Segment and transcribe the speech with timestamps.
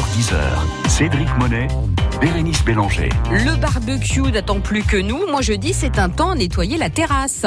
[0.00, 0.88] 9h10h.
[0.88, 1.68] Cédric Monet,
[2.20, 3.10] Bérénice Bélanger.
[3.30, 5.26] Le barbecue n'attend plus que nous.
[5.26, 7.44] Moi, je dis, c'est un temps à nettoyer la terrasse.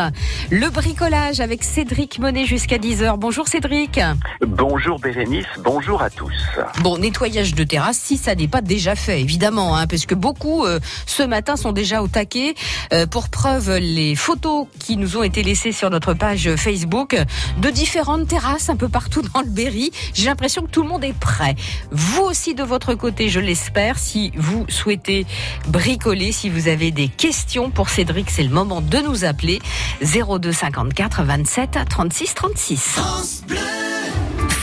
[0.51, 3.17] Le bricolage avec Cédric Monet jusqu'à 10h.
[3.17, 3.99] Bonjour Cédric.
[4.45, 6.33] Bonjour Bérénice, bonjour à tous.
[6.81, 10.65] Bon, nettoyage de terrasse, si ça n'est pas déjà fait, évidemment, hein, parce que beaucoup,
[10.65, 12.53] euh, ce matin, sont déjà au taquet.
[12.93, 17.15] Euh, pour preuve, les photos qui nous ont été laissées sur notre page Facebook
[17.59, 19.91] de différentes terrasses un peu partout dans le Berry.
[20.13, 21.55] J'ai l'impression que tout le monde est prêt.
[21.91, 25.25] Vous aussi, de votre côté, je l'espère, si vous souhaitez
[25.69, 29.61] bricoler, si vous avez des questions pour Cédric, c'est le moment de nous appeler
[30.01, 32.77] 02 54 27 36 36.
[32.81, 33.43] France.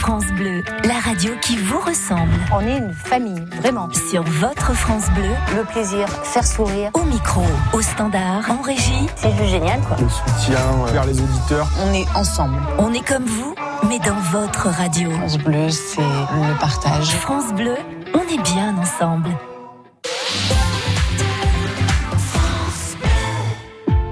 [0.01, 2.33] France Bleu, la radio qui vous ressemble.
[2.51, 3.87] On est une famille, vraiment.
[4.09, 5.29] Sur votre France Bleu.
[5.55, 6.89] Le plaisir, faire sourire.
[6.95, 9.07] Au micro, au standard, en régie.
[9.15, 9.97] C'est juste génial, quoi.
[10.01, 10.57] Le soutien
[10.91, 11.67] vers les auditeurs.
[11.85, 12.57] On est ensemble.
[12.79, 13.53] On est comme vous,
[13.87, 15.11] mais dans votre radio.
[15.11, 17.11] France Bleu, c'est le partage.
[17.11, 17.75] France Bleu,
[18.15, 19.29] on est bien ensemble.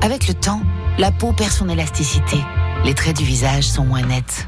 [0.04, 0.62] Avec le temps,
[1.00, 2.38] la peau perd son élasticité.
[2.86, 4.48] Les traits du visage sont moins nets.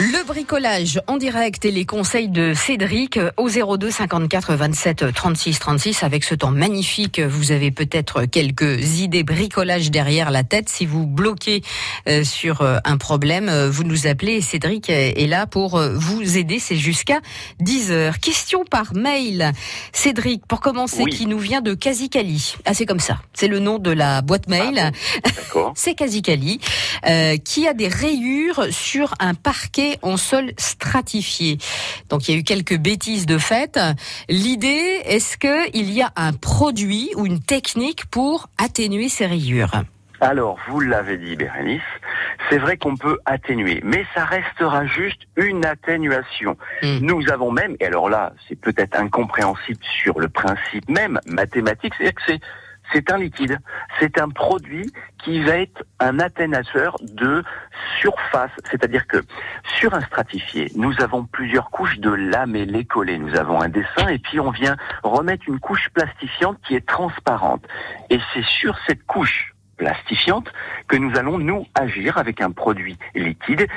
[0.00, 6.02] Le bricolage en direct et les conseils de Cédric au 02 54 27 36 36
[6.04, 7.18] avec ce temps magnifique.
[7.18, 10.68] Vous avez peut-être quelques idées bricolage derrière la tête.
[10.68, 11.62] Si vous bloquez
[12.08, 14.40] euh, sur euh, un problème, euh, vous nous appelez.
[14.40, 16.60] Cédric est là pour vous aider.
[16.60, 17.18] C'est jusqu'à
[17.58, 18.20] 10 heures.
[18.20, 19.50] Question par mail.
[19.92, 21.10] Cédric, pour commencer, Oui.
[21.12, 22.54] qui nous vient de Kazikali.
[22.66, 23.18] Ah, c'est comme ça.
[23.34, 24.92] C'est le nom de la boîte mail.
[25.24, 25.72] D'accord.
[25.76, 26.60] C'est Kazikali,
[27.06, 31.58] euh, qui a des rayures sur un parquet en sol stratifié.
[32.08, 33.78] Donc il y a eu quelques bêtises de fait.
[34.28, 39.72] L'idée, est-ce que il y a un produit ou une technique pour atténuer ces rayures?
[40.20, 41.80] Alors, vous l'avez dit, Bérénice,
[42.50, 46.56] c'est vrai qu'on peut atténuer, mais ça restera juste une atténuation.
[46.82, 46.98] Mm.
[47.02, 52.14] Nous avons même, et alors là, c'est peut-être incompréhensible sur le principe même mathématique, c'est-à-dire
[52.14, 52.40] que c'est
[52.92, 53.58] c'est un liquide,
[54.00, 54.90] c'est un produit
[55.22, 57.42] qui va être un atténuateur de
[58.00, 59.18] surface, c'est-à-dire que
[59.78, 63.18] sur un stratifié, nous avons plusieurs couches de lamellé collé.
[63.18, 67.64] Nous avons un dessin et puis on vient remettre une couche plastifiante qui est transparente.
[68.10, 70.52] Et c'est sur cette couche plastifiante
[70.88, 73.68] que nous allons nous agir avec un produit liquide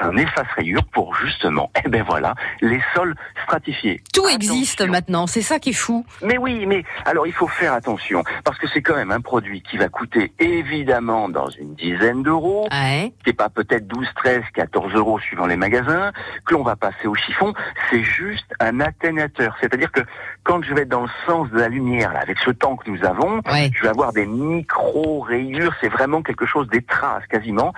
[0.00, 4.00] un efface-rayure pour justement, eh ben voilà, les sols stratifiés.
[4.12, 6.04] Tout existe maintenant, c'est ça qui est fou.
[6.22, 9.62] Mais oui, mais alors il faut faire attention parce que c'est quand même un produit
[9.62, 13.12] qui va coûter évidemment dans une dizaine d'euros, Ouais.
[13.24, 16.12] qui est pas peut-être 12, 13, 14 euros suivant les magasins,
[16.46, 17.54] que l'on va passer au chiffon.
[17.90, 20.00] C'est juste un atténuateur, c'est-à-dire que
[20.42, 22.90] quand je vais être dans le sens de la lumière, là, avec ce temps que
[22.90, 23.70] nous avons, Ouais.
[23.74, 25.74] je vais avoir des micro rayures.
[25.80, 27.72] C'est vraiment quelque chose des traces quasiment.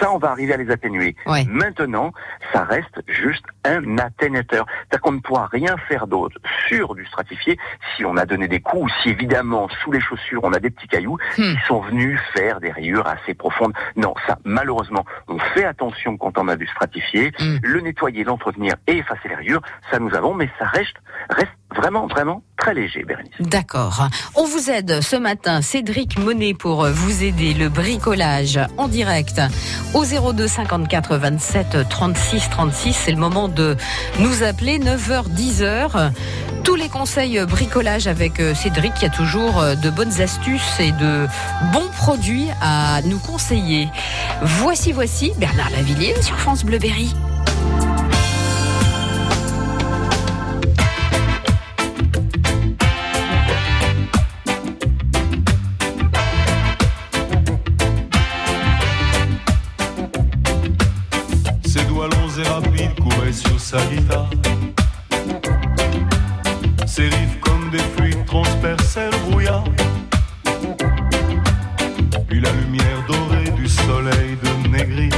[0.00, 1.16] Ça, on va arriver à les atténuer.
[1.26, 1.44] Ouais.
[1.62, 2.12] Maintenant,
[2.52, 4.66] ça reste juste un atténuateur.
[4.66, 6.36] C'est-à-dire qu'on ne pourra rien faire d'autre
[6.66, 7.56] sur du stratifié
[7.94, 10.70] si on a donné des coups ou si évidemment sous les chaussures on a des
[10.70, 11.54] petits cailloux Hmm.
[11.54, 13.72] qui sont venus faire des rayures assez profondes.
[13.96, 17.32] Non, ça, malheureusement, on fait attention quand on a du stratifié.
[17.38, 17.58] Hmm.
[17.62, 20.96] Le nettoyer, l'entretenir et effacer les rayures, ça nous avons, mais ça reste,
[21.30, 23.32] reste vraiment, vraiment très léger, Bérénice.
[23.40, 24.08] D'accord.
[24.34, 29.40] On vous aide ce matin, Cédric Monet, pour vous aider le bricolage en direct
[29.94, 32.92] au 02 54 27 36 36.
[32.92, 33.76] C'est le moment de
[34.20, 36.12] nous appeler 9h 10h.
[36.64, 40.92] Tous les conseils bricolage avec euh, Cédric, y a toujours euh, de bonnes astuces et
[40.92, 41.26] de
[41.72, 43.88] bons produits à nous conseiller.
[44.42, 47.12] Voici, voici Bernard Lavillier sur France Bleu Berry.
[63.72, 64.28] Sa guitare.
[66.86, 69.64] Ses riffs comme des fluides transperçaient le brouillard.
[72.28, 75.08] Puis la lumière dorée du soleil de Négri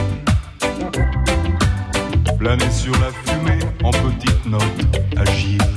[2.39, 5.74] planait sur la fumée en petites notes agiles.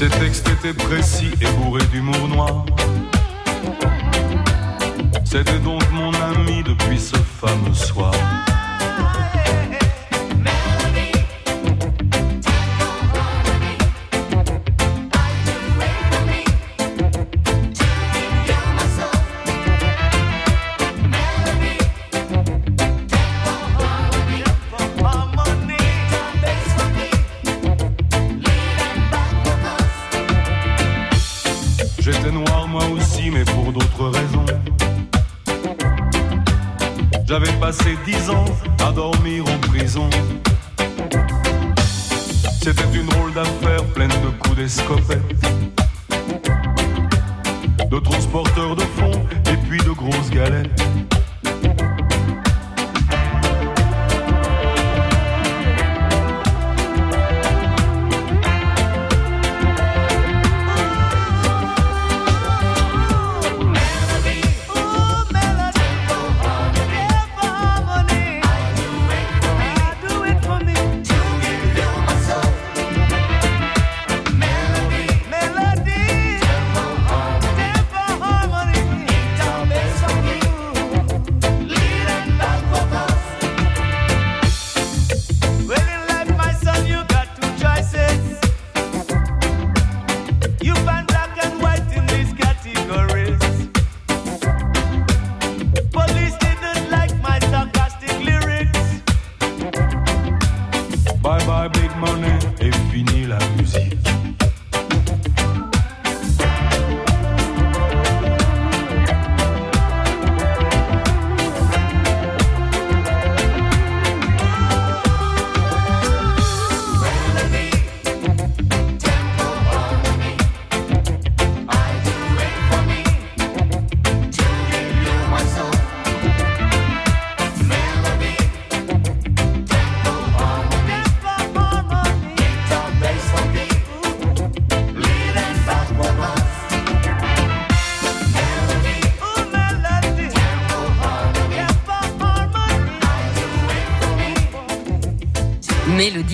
[0.00, 2.64] Ces textes étaient précis et bourré d'humour noir.
[5.26, 8.14] C'était donc mon ami depuis ce fameux soir.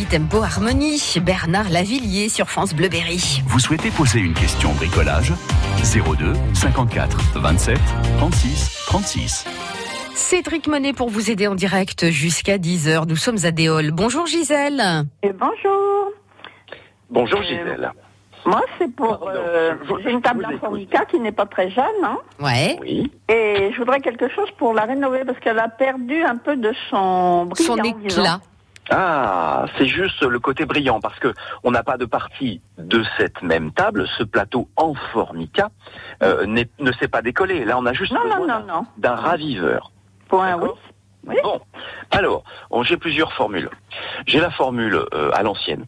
[0.09, 1.19] Tempo, harmonie.
[1.23, 3.43] Bernard Lavillier sur France Bleu Berry.
[3.47, 5.33] Vous souhaitez poser une question bricolage?
[5.83, 7.79] 02 54 27
[8.19, 9.45] 36 36.
[10.15, 13.07] Cédric Monet pour vous aider en direct jusqu'à 10h.
[13.09, 13.91] Nous sommes à Déol.
[13.93, 15.05] Bonjour Gisèle.
[15.23, 16.11] Et bonjour.
[17.11, 17.93] Bonjour Euh, Gisèle.
[18.45, 19.19] Moi, c'est pour.
[19.19, 19.75] Pardon, euh,
[20.05, 20.61] je une table je vous écoute.
[20.69, 22.79] Formica qui n'est pas très jeune, hein, Ouais.
[22.81, 23.11] Oui.
[23.29, 26.73] et je voudrais quelque chose pour la rénover parce qu'elle a perdu un peu de
[26.91, 27.75] son brillant.
[27.77, 28.21] Son disons.
[28.23, 28.41] éclat.
[28.91, 31.35] Ah, c'est juste le côté brillant parce que
[31.65, 34.07] on n'a pas de partie de cette même table.
[34.17, 35.71] Ce plateau en formica
[36.23, 37.65] euh, ne s'est pas décollé.
[37.65, 38.65] Là, on a juste Non, besoin
[38.99, 39.91] d'un- raviveur.
[40.29, 40.69] Point, oui.
[41.27, 41.35] Oui.
[41.43, 41.61] Bon,
[42.13, 42.45] alors,
[42.85, 43.69] j'ai plusieurs formules.
[44.27, 45.87] J'ai la formule euh, à l'ancienne,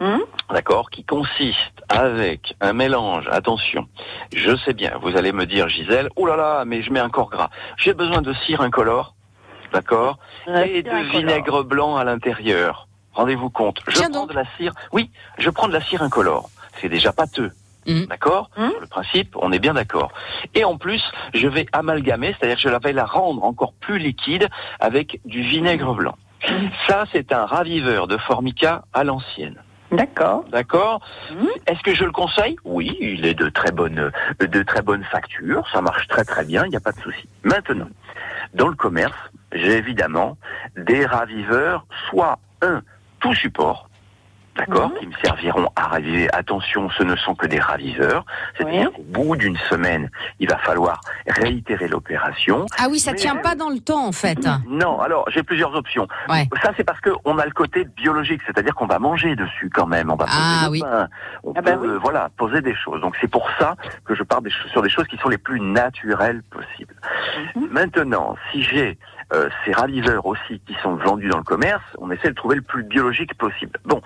[0.00, 3.86] Hum d'accord, qui consiste avec un mélange, attention,
[4.34, 7.10] je sais bien, vous allez me dire, Gisèle, oh là là, mais je mets un
[7.10, 7.50] corps gras.
[7.76, 9.14] J'ai besoin de cire incolore,
[9.72, 12.88] d'accord, et de vinaigre blanc à l'intérieur.
[13.14, 14.30] Rendez-vous compte, je Tiens prends donc.
[14.30, 16.50] de la cire, oui, je prends de la cire incolore.
[16.80, 17.50] C'est déjà pâteux.
[17.86, 18.06] Mhm.
[18.06, 18.50] D'accord.
[18.54, 20.12] Sur le principe, on est bien d'accord.
[20.54, 21.02] Et en plus,
[21.34, 24.48] je vais amalgamer, c'est-à-dire que je vais la rendre encore plus liquide
[24.78, 26.16] avec du vinaigre blanc.
[26.86, 29.56] Ça, c'est un raviveur de formica à l'ancienne.
[29.90, 30.44] D'accord.
[30.50, 31.00] D'accord.
[31.66, 32.56] Est-ce que je le conseille?
[32.64, 36.64] Oui, il est de très bonne, de très bonne facture, ça marche très très bien,
[36.66, 37.26] il n'y a pas de souci.
[37.42, 37.88] Maintenant,
[38.52, 39.16] dans le commerce,
[39.52, 40.36] évidemment
[40.76, 42.82] des raviveurs, soit un
[43.20, 43.88] tout support,
[44.56, 44.98] d'accord, Mhm.
[44.98, 46.28] qui me serviront à raviver.
[46.34, 48.24] Attention, ce ne sont que des raviveurs,
[48.56, 48.96] c'est-à-dire Oui.
[48.96, 52.66] qu'au bout d'une semaine, il va falloir réitérer l'opération.
[52.78, 54.38] Ah oui, ça Mais- tient pas dans le temps en fait.
[54.68, 56.08] Non, alors j'ai plusieurs options.
[56.28, 56.48] Ouais.
[56.62, 60.10] Ça c'est parce qu'on a le côté biologique, c'est-à-dire qu'on va manger dessus quand même,
[60.10, 60.80] on va poser Ah oui.
[60.80, 61.08] pain,
[61.44, 61.88] on Ah peut bah oui.
[61.88, 63.00] euh, voilà poser des choses.
[63.00, 65.60] Donc c'est pour ça que je des choses- sur des choses qui sont les plus
[65.60, 66.94] naturelles possibles.
[67.54, 67.68] Mhm.
[67.70, 68.98] Maintenant, si j'ai
[69.32, 72.62] euh, ces raviveurs aussi qui sont vendus dans le commerce, on essaie de trouver le
[72.62, 73.78] plus biologique possible.
[73.84, 74.00] Bon,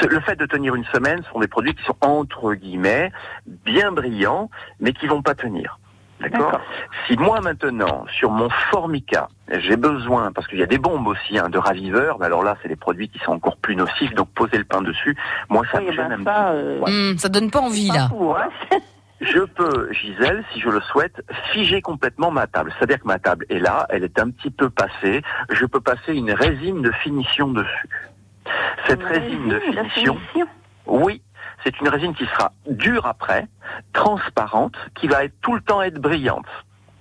[0.00, 3.12] ce- le fait de tenir une semaine ce sont des produits qui sont entre guillemets
[3.46, 4.50] bien brillants,
[4.80, 5.78] mais qui vont pas tenir.
[6.20, 6.60] D'accord.
[7.06, 11.38] Si moi maintenant, sur mon formica, j'ai besoin, parce qu'il y a des bombes aussi
[11.38, 14.28] hein, de raviveurs, mais alors là, c'est des produits qui sont encore plus nocifs, donc
[14.30, 15.16] poser le pain dessus,
[15.50, 16.80] moi ça Oui, me gêne ben un ça, petit euh.
[16.80, 16.90] Ouais.
[17.14, 18.08] Hmm, ça donne pas envie là.
[18.10, 18.48] Hein.
[19.20, 22.72] Je peux, Gisèle, si je le souhaite, figer complètement ma table.
[22.76, 26.14] C'est-à-dire que ma table est là, elle est un petit peu passée, je peux passer
[26.14, 27.88] une résine de finition dessus.
[28.86, 30.48] Cette résine de finition, finition.
[30.86, 31.22] oui,
[31.62, 33.46] c'est une résine qui sera dure après,
[33.92, 36.46] transparente, qui va être tout le temps être brillante.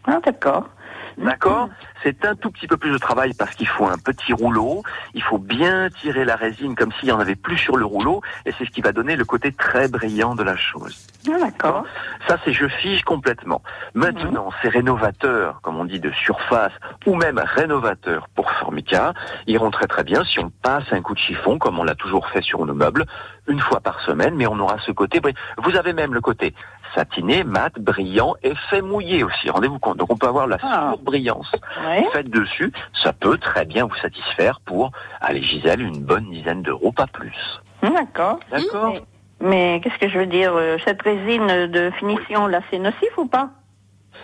[0.05, 0.70] Ah, d'accord.
[1.17, 1.70] D'accord
[2.03, 5.24] C'est un tout petit peu plus de travail parce qu'il faut un petit rouleau, il
[5.24, 8.53] faut bien tirer la résine comme s'il n'y en avait plus sur le rouleau, et
[8.58, 11.08] c'est ce qui va donner le côté très brillant de la chose.
[11.32, 11.86] Ah, d'accord.
[12.27, 13.62] Ça, c'est je fige complètement.
[13.93, 16.74] Maintenant, ces rénovateurs, comme on dit, de surface,
[17.05, 19.13] ou même rénovateurs pour Formica,
[19.48, 22.27] iront très très bien si on passe un coup de chiffon, comme on l'a toujours
[22.27, 23.05] fait sur nos meubles,
[23.48, 25.22] une fois par semaine, mais on aura ce côté.
[25.58, 26.53] Vous avez même le côté
[26.95, 29.50] satiné, mat, brillant, et fait mouillé aussi.
[29.50, 29.97] Rendez-vous compte.
[29.97, 31.51] Donc on peut avoir la surbrillance
[31.85, 32.05] Ouais.
[32.13, 32.71] faite dessus.
[33.03, 37.35] Ça peut très bien vous satisfaire pour, allez Gisèle, une bonne dizaine d'euros, pas plus.
[37.81, 38.39] D'accord.
[38.51, 38.93] D'accord.
[38.93, 39.01] Mais,
[39.41, 43.25] mais qu'est-ce que je veux dire euh, Cette résine de finition, là, c'est nocif ou
[43.27, 43.50] pas?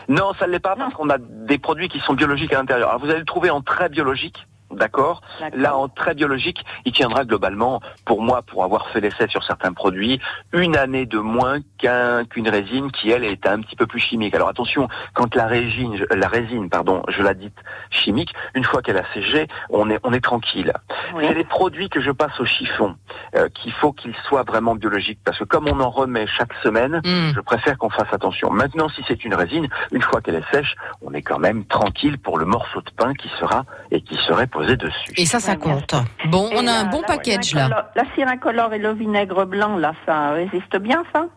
[0.08, 2.90] Non, ça ne l'est pas parce qu'on a des produits qui sont biologiques à l'intérieur.
[2.90, 4.48] Alors vous allez le trouver en très biologique.
[4.72, 5.22] D'accord
[5.54, 9.74] Là, en très biologique, il tiendra globalement, pour moi, pour avoir fait l'essai sur certains
[9.74, 10.20] produits,
[10.54, 14.36] une année de moins qu'un qu'une résine qui, elle, est un petit peu plus chimique.
[14.36, 17.58] Alors attention, quand la résine, la résine, pardon, je la dite
[17.90, 20.72] chimique, une fois qu'elle a séché, on est, on est tranquille.
[21.20, 22.96] C'est les produits que je passe au chiffon
[23.36, 27.02] euh, qu'il faut qu'ils soient vraiment biologiques, parce que comme on en remet chaque semaine,
[27.04, 28.52] je préfère qu'on fasse attention.
[28.52, 32.20] Maintenant, si c'est une résine, une fois qu'elle est sèche, on est quand même tranquille
[32.20, 35.14] pour le morceau de pain qui sera et qui serait posé dessus.
[35.18, 35.96] Et ça, ça compte.
[36.26, 37.92] Bon, on a un bon la package là.
[37.96, 41.28] La cire incolore et le vinaigre blanc, là, ça résiste bien, ça?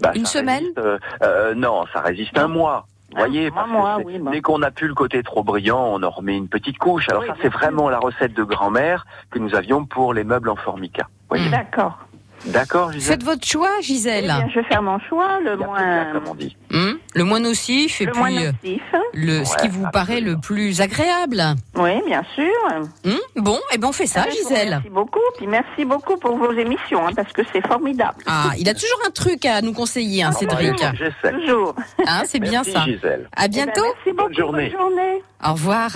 [0.00, 2.86] Bah, Une ça semaine résiste, euh, euh, Non, ça résiste un mois.
[3.10, 6.10] Vous voyez, parce que oui, dès qu'on a plus le côté trop brillant, on en
[6.10, 7.08] remet une petite couche.
[7.08, 10.56] Alors ça, c'est vraiment la recette de grand-mère que nous avions pour les meubles en
[10.56, 11.08] formica.
[11.30, 11.98] Voyez D'accord.
[12.46, 13.14] D'accord, Gisèle?
[13.14, 14.24] Faites votre choix, Gisèle.
[14.24, 16.12] Eh bien, je vais faire mon choix, le moins...
[16.12, 16.56] comme on dit.
[16.72, 18.82] Hum, le moins nocif et Le puis moins euh, nocif.
[19.14, 21.42] le, ce qui vous paraît le plus agréable.
[21.76, 22.80] Oui, bien sûr.
[23.04, 24.70] Hum, bon, et ben on fait ça, Eh Gisèle.
[24.70, 28.18] Merci beaucoup, puis merci beaucoup pour vos émissions, hein, parce que c'est formidable.
[28.26, 30.74] Ah, il a toujours un truc à nous conseiller, hein, Cédric.
[30.94, 31.32] J'essaie.
[31.40, 31.74] Toujours.
[32.06, 32.84] Hein, c'est bien Merci, ça.
[32.84, 33.28] Gisèle.
[33.34, 33.82] À bientôt.
[33.82, 34.28] Merci beaucoup.
[34.28, 34.68] Bonne journée.
[34.70, 35.22] Bonne journée.
[35.46, 35.90] Au revoir.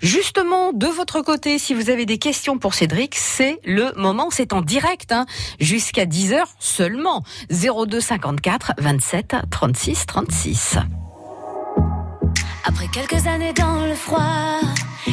[0.00, 4.52] Justement, de votre côté, si vous avez des questions pour Cédric, c'est le moment, c'est
[4.52, 5.26] en direct, hein,
[5.58, 7.22] jusqu'à 10h seulement.
[7.50, 10.78] 02 54 27 36 36.
[12.64, 14.60] Après quelques années dans le froid,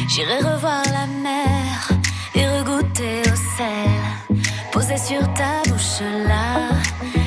[0.08, 1.88] j'irai revoir la mer
[2.34, 4.40] et regoûter au sel.
[4.72, 6.70] Posé sur ta bouche là,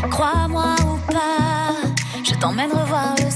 [0.09, 1.73] crois-moi ou pas,
[2.23, 3.26] je t'emmène revoir le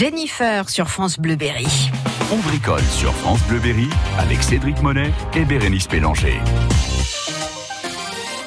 [0.00, 1.66] Jennifer sur France Bleu Berry.
[2.32, 6.40] On bricole sur France Bleu Berry avec Cédric Monet et Bérénice Pélanger.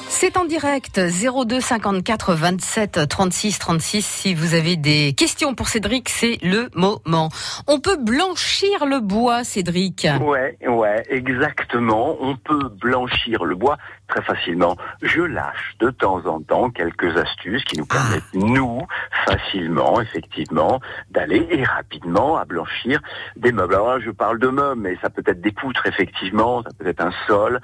[0.10, 4.04] C'est en direct 02 54 27 36 36.
[4.04, 7.30] Si vous avez des questions pour Cédric, c'est le moment.
[7.68, 10.08] On peut blanchir le bois, Cédric?
[10.22, 12.18] Ouais, ouais, exactement.
[12.20, 13.78] On peut blanchir le bois
[14.14, 14.78] très facilement.
[15.02, 18.82] Je lâche de temps en temps quelques astuces qui nous permettent, nous,
[19.26, 20.80] facilement, effectivement,
[21.10, 23.02] d'aller et rapidement à blanchir
[23.36, 23.74] des meubles.
[23.74, 26.88] Alors là, je parle de meubles, mais ça peut être des poutres, effectivement, ça peut
[26.88, 27.60] être un sol,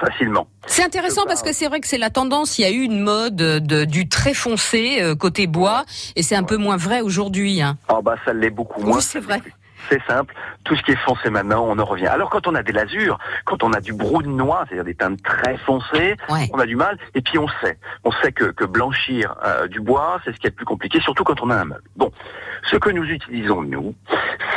[0.00, 0.48] facilement.
[0.66, 2.58] C'est intéressant parce que c'est vrai que c'est la tendance.
[2.58, 5.84] Il y a eu une mode de, du très foncé euh, côté bois
[6.16, 7.60] et c'est un peu moins vrai aujourd'hui.
[7.60, 7.76] Hein.
[7.88, 8.96] Ah bah ça l'est beaucoup moins.
[8.96, 9.40] Oui, c'est vrai.
[9.88, 10.34] C'est simple,
[10.64, 12.06] tout ce qui est foncé maintenant, on en revient.
[12.06, 15.22] Alors quand on a des lasures, quand on a du brou noir, c'est-à-dire des teintes
[15.22, 16.48] très foncées, Ouais.
[16.52, 16.98] on a du mal.
[17.14, 20.46] Et puis on sait, on sait que, que blanchir euh, du bois, c'est ce qui
[20.46, 21.82] est le plus compliqué, surtout quand on a un meuble.
[21.96, 22.10] Bon,
[22.70, 23.94] ce que nous utilisons nous,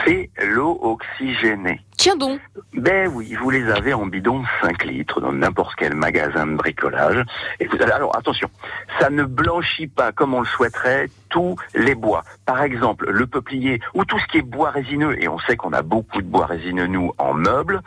[0.05, 1.81] c'est l'eau oxygénée.
[1.97, 2.39] Tiens donc.
[2.73, 6.55] Ben oui, vous les avez en bidon de 5 litres dans n'importe quel magasin de
[6.55, 7.23] bricolage.
[7.59, 8.49] Et vous allez, alors attention,
[8.99, 12.23] ça ne blanchit pas comme on le souhaiterait tous les bois.
[12.45, 15.73] Par exemple, le peuplier ou tout ce qui est bois résineux, et on sait qu'on
[15.73, 17.81] a beaucoup de bois résineux nous en meubles,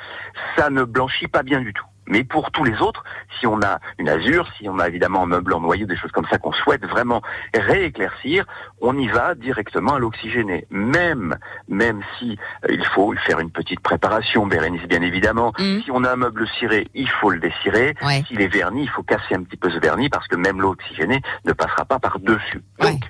[0.57, 1.87] ça ne blanchit pas bien du tout.
[2.09, 3.05] Mais pour tous les autres,
[3.39, 6.11] si on a une azure, si on a évidemment un meuble en noyau, des choses
[6.11, 7.23] comme ça qu'on souhaite vraiment
[7.55, 8.45] rééclaircir,
[8.81, 10.67] on y va directement à l'oxygéné.
[10.71, 11.37] Même,
[11.69, 15.53] même si euh, il faut faire une petite préparation, Bérénice bien évidemment.
[15.59, 15.83] Mhm.
[15.85, 17.95] Si on a un meuble ciré, il faut le décirer.
[18.03, 18.25] Ouais.
[18.27, 20.71] S'il est verni, il faut casser un petit peu ce vernis parce que même l'eau
[20.71, 22.63] oxygénée ne passera pas par dessus.
[22.81, 23.03] Ouais, Donc.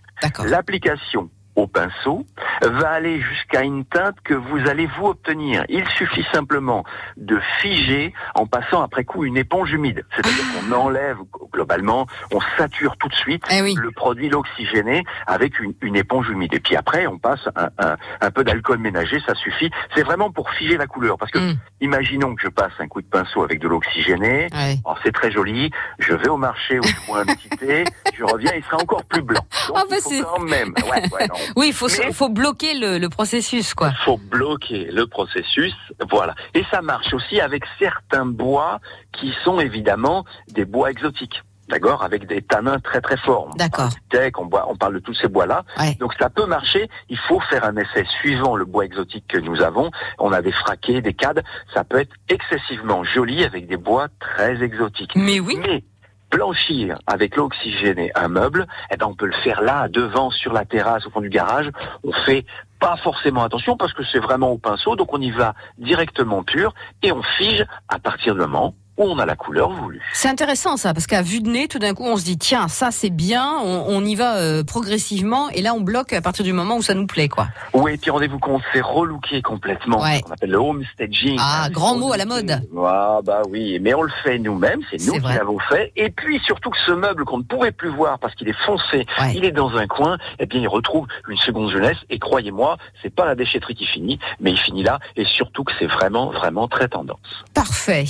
[0.49, 2.25] L'application au pinceau
[2.63, 5.65] va aller jusqu'à une teinte que vous allez vous obtenir.
[5.69, 6.85] Il suffit simplement
[7.17, 10.05] de figer en passant après coup une éponge humide.
[10.15, 11.17] C'est-à-dire qu'on enlève
[11.53, 13.75] globalement, on sature tout de suite Eh oui.
[13.77, 16.55] le produit l'oxygéné avec une, une éponge humide.
[16.55, 19.71] Et puis après, on passe un, un- un peu d'alcool ménager, ça suffit.
[19.97, 21.19] C'est vraiment pour figer la couleur.
[21.19, 21.57] Parce que Mm.
[21.81, 24.49] imaginons que je passe un coup de pinceau avec de l'oxygéné.
[24.85, 25.71] Oh, c'est très joli.
[25.99, 27.85] Je vais au marché où je bois un petit thé.
[28.17, 29.41] Je reviens, il sera encore plus blanc.
[29.69, 30.75] Donc, Ah bah il faut quand même.
[30.91, 31.35] Ouais, ouais, non.
[31.57, 33.93] Oui, il faut, Mais- faut bloquer le, le processus, quoi.
[34.05, 35.75] faut bloquer le processus,
[36.11, 36.35] voilà.
[36.55, 38.81] Et ça marche aussi avec certains bois
[39.13, 41.43] qui sont évidemment des bois exotiques.
[41.69, 43.51] D'accord, avec des tanins très très forts.
[43.59, 43.91] D'accord.
[44.39, 45.65] on, boit- on parle de tous ces bois-là.
[45.79, 45.95] Ouais.
[46.01, 46.89] Donc ça peut marcher.
[47.11, 49.91] Il faut faire un essai suivant le bois exotique que nous avons.
[50.19, 51.45] On a des fraquets, des cades.
[51.75, 55.13] Ça peut être excessivement joli avec des bois très exotiques.
[55.15, 55.59] Mais oui.
[55.61, 55.85] Mais
[56.31, 60.53] blanchir avec l'eau oxygénée un meuble, eh ben on peut le faire là, devant, sur
[60.53, 61.71] la terrasse, au fond du garage.
[62.05, 62.45] On fait
[62.81, 66.75] pas forcément attention parce que c'est vraiment au pinceau, donc on y va directement pur
[67.03, 68.75] et on fige à partir du moment
[69.07, 70.01] on a la couleur voulue.
[70.13, 72.69] C'est intéressant ça, parce qu'à vue de nez, tout d'un coup, on se dit tiens,
[72.69, 76.45] ça c'est bien, on, on y va euh, progressivement, et là on bloque à partir
[76.45, 77.49] du moment où ça nous plaît, quoi.
[77.75, 80.01] Oui, et puis rendez-vous compte, c'est relooké complètement.
[80.03, 80.21] Ouais.
[80.23, 81.37] Qu'on appelle le homestaging.
[81.39, 82.63] Ah, Hein, grand mot à la mode.
[82.79, 85.93] Ah, bah oui, mais on le fait nous-mêmes, c'est nous qui l'avons fait.
[85.97, 89.07] Et puis surtout que ce meuble qu'on ne pouvait plus voir parce qu'il est foncé,
[89.21, 89.33] Ouais.
[89.35, 91.97] il est dans un coin, eh bien il retrouve une seconde jeunesse.
[92.11, 94.99] Et croyez-moi, c'est pas la déchetterie qui finit, mais il finit là.
[95.17, 97.19] Et surtout que c'est vraiment, vraiment très tendance.
[97.55, 98.05] Parfait.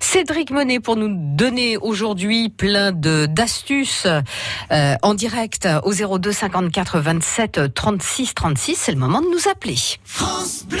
[0.00, 6.98] Cédric Monet pour nous donner aujourd'hui plein de d'astuces euh, en direct au 02 54
[6.98, 8.74] 27 36 36.
[8.74, 9.76] C'est le moment de nous appeler.
[10.04, 10.80] France Bleu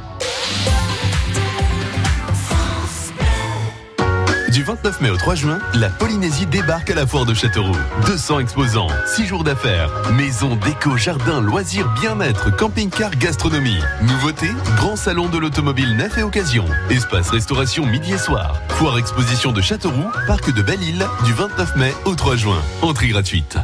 [4.51, 7.77] Du 29 mai au 3 juin, la Polynésie débarque à la foire de Châteauroux.
[8.05, 13.79] 200 exposants, 6 jours d'affaires, maison, déco, jardin, loisirs, bien-être, camping-car, gastronomie.
[14.01, 16.65] Nouveauté, grand salon de l'automobile neuf et occasion.
[16.89, 18.57] Espace restauration midi et soir.
[18.71, 22.61] Foire exposition de Châteauroux, parc de Belle-Île, du 29 mai au 3 juin.
[22.81, 23.57] Entrée gratuite.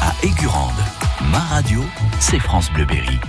[0.00, 0.72] À Aigurande,
[1.30, 1.84] ma radio,
[2.20, 3.20] c'est France Bleu Berry.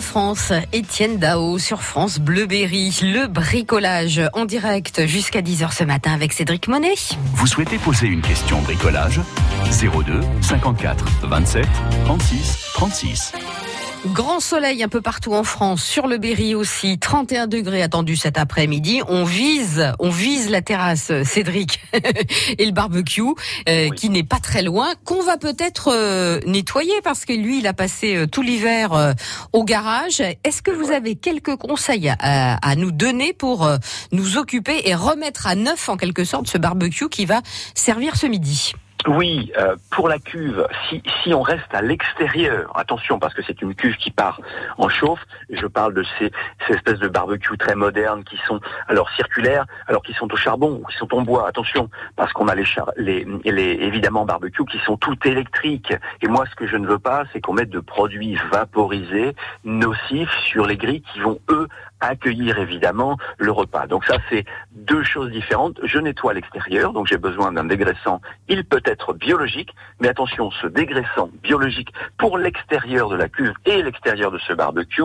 [0.00, 6.32] France, Étienne Dao sur France Bleuberry, le bricolage en direct jusqu'à 10h ce matin avec
[6.32, 6.94] Cédric Monet.
[7.34, 9.20] Vous souhaitez poser une question bricolage?
[9.64, 11.66] 02 54 27
[12.04, 13.32] 36 36.
[14.12, 18.38] Grand soleil un peu partout en France, sur le Berry aussi, 31 degrés attendus cet
[18.38, 19.00] après-midi.
[19.08, 21.80] On vise, on vise la terrasse, Cédric,
[22.58, 23.22] et le barbecue,
[23.68, 27.66] euh, qui n'est pas très loin, qu'on va peut-être euh, nettoyer parce que lui, il
[27.66, 29.14] a passé euh, tout l'hiver
[29.52, 30.20] au garage.
[30.20, 33.70] Est-ce que vous avez quelques conseils à, à nous donner pour
[34.12, 37.40] nous occuper et remettre à neuf en quelque sorte ce barbecue qui va
[37.74, 38.72] servir ce midi?
[39.06, 43.62] Oui, euh, pour la cuve, si, si on reste à l'extérieur, attention parce que c'est
[43.62, 44.40] une cuve qui part
[44.76, 46.32] en chauffe, je parle de ces,
[46.66, 50.80] ces espèces de barbecue très modernes qui sont alors circulaires, alors qui sont au charbon
[50.82, 52.64] ou qui sont en bois, attention, parce qu'on a les,
[52.96, 55.94] les, les évidemment barbecue qui sont tout électriques.
[56.20, 60.36] Et moi ce que je ne veux pas, c'est qu'on mette de produits vaporisés, nocifs
[60.44, 61.68] sur les grilles qui vont eux
[62.00, 63.86] accueillir évidemment le repas.
[63.86, 65.78] Donc ça c'est deux choses différentes.
[65.84, 68.20] Je nettoie l'extérieur, donc j'ai besoin d'un dégraissant.
[68.48, 73.82] Il peut être biologique, mais attention, ce dégraissant biologique pour l'extérieur de la cuve et
[73.82, 75.02] l'extérieur de ce barbecue,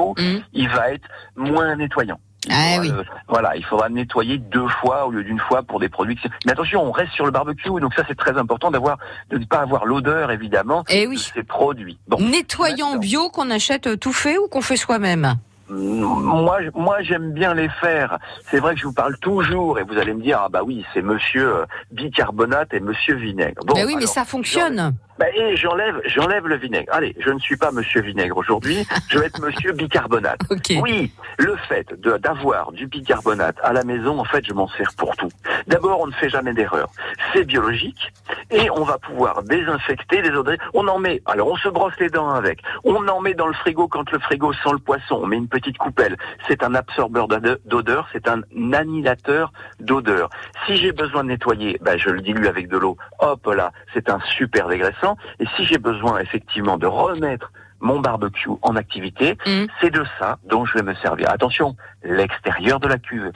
[0.54, 2.20] il va être moins nettoyant.
[2.52, 2.92] Ah oui.
[2.92, 6.18] Euh, voilà, il faudra nettoyer deux fois au lieu d'une fois pour des produits.
[6.18, 8.98] qui- Mais attention, on reste sur le barbecue, donc ça c'est très important d'avoir
[9.30, 11.98] de ne pas avoir l'odeur évidemment Eh de ces produits.
[12.10, 15.36] Bon, Nettoyant bio qu'on achète tout fait ou qu'on fait soi-même?
[15.74, 18.20] Moi, j'aime bien les faire.
[18.50, 20.86] C'est vrai que je vous parle toujours, et vous allez me dire, ah bah oui,
[20.94, 23.64] c'est Monsieur euh, bicarbonate et Monsieur vinaigre.
[23.66, 24.96] Bon, Ben oui, mais ça fonctionne.
[25.24, 26.92] Ben Bah, et j'enlève, j'enlève le vinaigre.
[26.94, 30.40] Allez, je ne suis pas Monsieur Vinaigre aujourd'hui, je vais être Monsieur Bicarbonate.
[30.82, 35.16] Oui, le fait d'avoir du bicarbonate à la maison, en fait, je m'en sers pour
[35.16, 35.30] tout.
[35.68, 36.90] D'abord, on ne fait jamais d'erreur.
[37.32, 38.12] C'est biologique
[38.52, 40.58] et on va pouvoir désinfecter les odeurs.
[40.74, 42.60] On en met, alors on se brosse les dents avec.
[42.84, 45.20] On en met dans le frigo quand le frigo sent le poisson.
[45.24, 46.18] On met une petite coupelle.
[46.48, 48.42] C'est un absorbeur d'ode- d'odeur, c'est un
[48.74, 50.30] annihilateur d'odeur.
[50.66, 52.98] Si j'ai besoin de nettoyer, ben, je le dilue avec de l'eau.
[53.20, 55.13] Hop là, c'est un super dégraissant.
[55.40, 59.38] Et si j'ai besoin effectivement de remettre mon barbecue en activité,
[59.82, 61.30] c'est de ça dont je vais me servir.
[61.30, 63.32] Attention, l'extérieur de la cuve.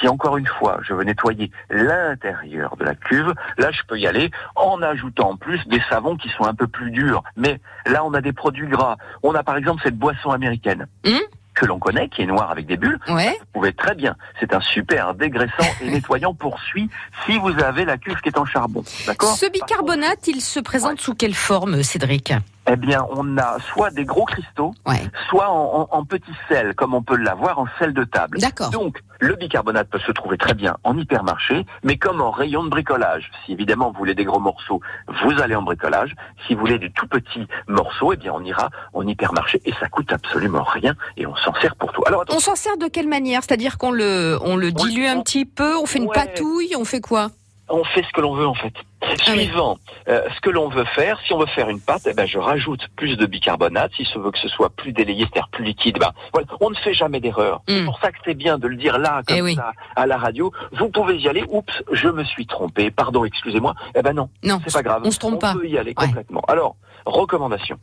[0.00, 4.06] Si encore une fois je veux nettoyer l'intérieur de la cuve, là je peux y
[4.08, 7.22] aller en ajoutant en plus des savons qui sont un peu plus durs.
[7.36, 8.96] Mais là on a des produits gras.
[9.22, 10.86] On a par exemple cette boisson américaine.
[11.54, 13.36] Que l'on connaît, qui est noire avec des bulles, Ouais.
[13.40, 14.16] vous pouvez très bien.
[14.40, 16.88] C'est un super dégraissant et nettoyant poursuit
[17.26, 18.82] si vous avez la cuve qui est en charbon.
[19.06, 22.32] D'accord Ce bicarbonate, il se présente sous quelle forme, Cédric?
[22.70, 24.72] Eh bien, on a soit des gros cristaux,
[25.28, 28.38] soit en, en, en petits sels, comme on peut l'avoir en sel de table.
[28.38, 28.70] D'accord.
[28.70, 32.68] Donc, le bicarbonate peut se trouver très bien en hypermarché, mais comme en rayon de
[32.68, 33.30] bricolage.
[33.44, 34.80] Si évidemment vous voulez des gros morceaux,
[35.24, 36.14] vous allez en bricolage.
[36.46, 39.88] Si vous voulez des tout petits morceaux, eh bien on ira en hypermarché et ça
[39.88, 42.02] coûte absolument rien et on s'en sert pour tout.
[42.06, 43.42] Alors On s'en sert de quelle manière?
[43.42, 46.14] C'est-à-dire qu'on le, on le dilue un petit peu, on fait une Ouais.
[46.14, 47.30] patouille, on fait quoi?
[47.72, 48.74] On fait ce que l'on veut en fait.
[49.22, 52.26] Suivant euh, ce que l'on veut faire, si on veut faire une pâte, eh ben,
[52.26, 53.90] je rajoute plus de bicarbonate.
[53.96, 56.46] Si je veux que ce soit plus délayé, c'est-à-dire plus liquide, ben, voilà.
[56.60, 57.62] on ne fait jamais d'erreur.
[57.66, 60.52] C'est pour ça que c'est bien de le dire là, comme ça, à la radio.
[60.72, 61.44] Vous pouvez y aller.
[61.48, 62.90] Oups, je me suis trompé.
[62.90, 63.74] Pardon, excusez-moi.
[63.96, 65.02] Eh ben non, non c'est pas grave.
[65.04, 65.54] on se trompe pas.
[65.54, 66.42] peut y aller complètement.
[66.46, 67.78] Alors, recommandation.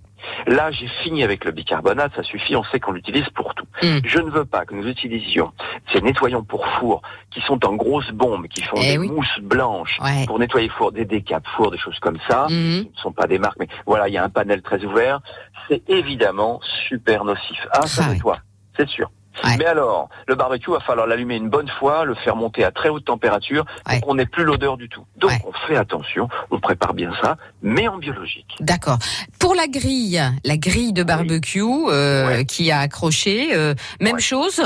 [0.48, 3.66] Là, j'ai fini avec le bicarbonate, ça suffit, on sait qu'on l'utilise pour tout.
[3.82, 4.00] Hmm.
[4.04, 5.52] Je ne veux pas que nous utilisions
[5.94, 7.02] ces nettoyants pour four
[7.32, 9.10] qui sont en grosses bombes, qui font Eh des oui.
[9.10, 10.26] mousses blanches Ouais.
[10.28, 12.48] pour nettoyer four, des décapes four, des choses comme ça.
[12.50, 12.84] Mhm.
[12.84, 15.20] Ce ne sont pas des marques, mais voilà, il y a un panel très ouvert.
[15.68, 17.68] C'est évidemment super nocif.
[17.72, 18.40] Ah, ça nettoie,
[18.78, 19.10] c'est sûr.
[19.58, 22.90] Mais alors, le barbecue, va falloir l'allumer une bonne fois, le faire monter à très
[22.90, 25.06] haute température, pour qu'on n'ait plus l'odeur du tout.
[25.18, 28.56] Donc, on fait attention, on prépare bien ça, mais en biologique.
[28.60, 29.00] D'accord.
[29.40, 34.62] Pour la grille, la grille de barbecue euh, qui a accroché, euh, même chose?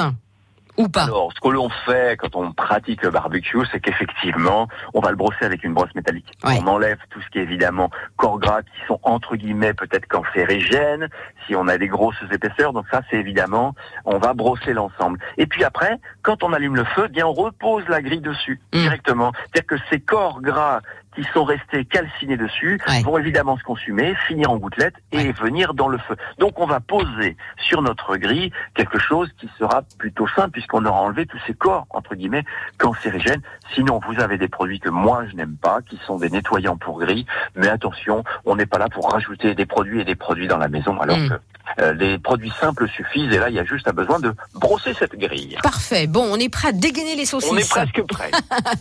[0.77, 5.01] Ou pas Alors, ce que l'on fait quand on pratique le barbecue, c'est qu'effectivement, on
[5.01, 6.31] va le brosser avec une brosse métallique.
[6.43, 11.09] On enlève tout ce qui est évidemment corps gras qui sont entre guillemets peut-être cancérigènes,
[11.45, 12.73] si on a des grosses épaisseurs.
[12.73, 15.19] Donc ça, c'est évidemment, on va brosser l'ensemble.
[15.37, 18.59] Et puis après, quand on allume le feu, eh bien on repose la grille dessus
[18.71, 19.31] directement.
[19.53, 20.81] C'est-à-dire que ces corps gras
[21.15, 25.87] qui sont restés calcinés dessus vont évidemment se consumer, finir en gouttelettes et venir dans
[25.87, 26.15] le feu.
[26.39, 31.01] Donc on va poser sur notre grille quelque chose qui sera plutôt simple puisqu'on aura
[31.01, 32.43] enlevé tous ces corps, entre guillemets,
[32.77, 33.41] cancérigènes.
[33.73, 36.99] Sinon, vous avez des produits que moi je n'aime pas, qui sont des nettoyants pour
[36.99, 37.25] grille.
[37.55, 40.67] Mais attention, on n'est pas là pour rajouter des produits et des produits dans la
[40.67, 41.39] maison alors que
[41.79, 44.93] euh, les produits simples suffisent et là il y a juste un besoin de brosser
[44.93, 45.57] cette grille.
[45.63, 46.07] Parfait.
[46.07, 47.51] Bon, on est prêt à dégainer les saucisses.
[47.51, 48.31] On est presque prêt.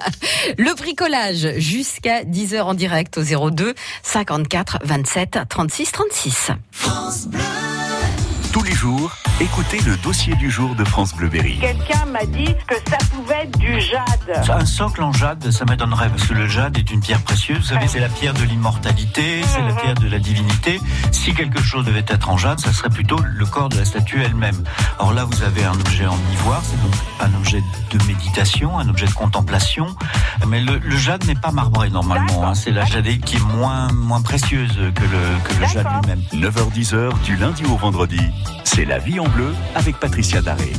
[0.59, 6.51] Le bricolage jusqu'à 10h en direct au 02 54 27 36 36.
[8.53, 9.11] Tous les jours,
[9.41, 11.59] écoutez le dossier du jour de France Bleu Berry.
[11.59, 14.51] Quelqu'un m'a dit que ça pouvait être du jade.
[14.51, 17.59] Un socle en jade, ça m'étonnerait parce que le jade est une pierre précieuse.
[17.59, 20.81] Vous savez, c'est la pierre de l'immortalité, c'est la pierre de la divinité.
[21.13, 24.23] Si quelque chose devait être en jade, ça serait plutôt le corps de la statue
[24.23, 24.63] elle-même.
[24.99, 28.89] Or là, vous avez un objet en ivoire, c'est donc un objet de méditation, un
[28.89, 29.87] objet de contemplation.
[30.47, 32.47] Mais le, le jade n'est pas marbré normalement.
[32.49, 32.55] hein.
[32.55, 36.23] C'est la jadée qui est moins moins précieuse que le que le jade lui-même.
[36.35, 38.21] 9h-10h du lundi au vendredi,
[38.65, 40.73] c'est la vie en bleu avec Patricia Daré.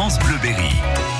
[0.00, 1.19] France Bleu Berry.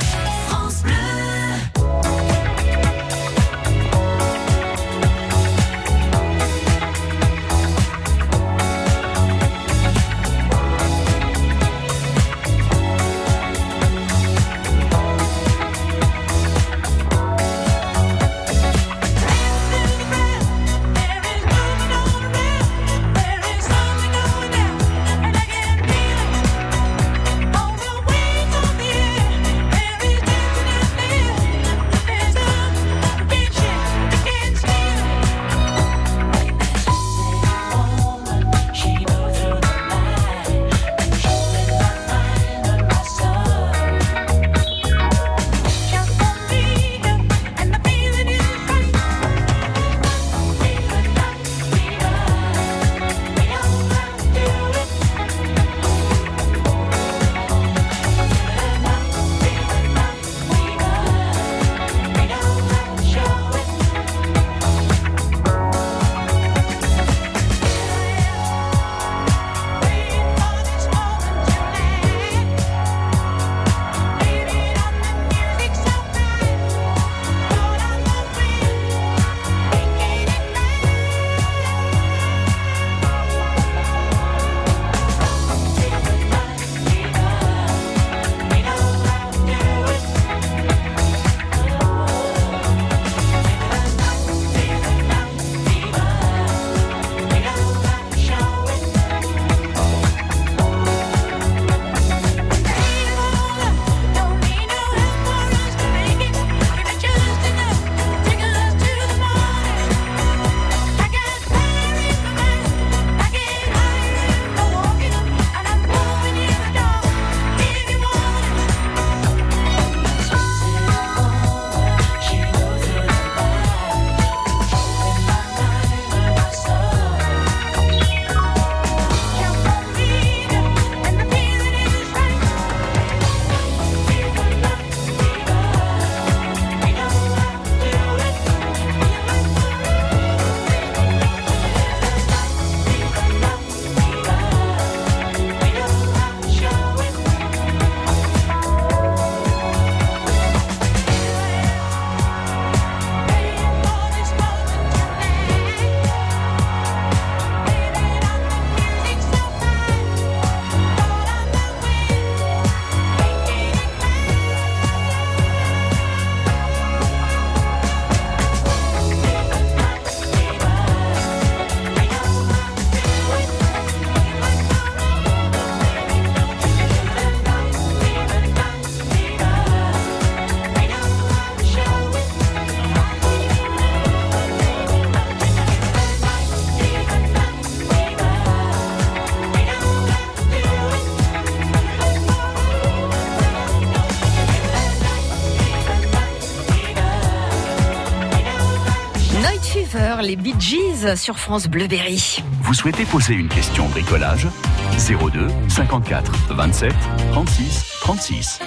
[200.30, 202.40] Les Bee Gees sur France Bleu Berry.
[202.62, 204.46] Vous souhaitez poser une question bricolage?
[204.92, 206.92] 02 54 27
[207.32, 208.60] 36 36.